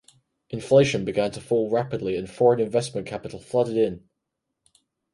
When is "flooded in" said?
3.39-4.03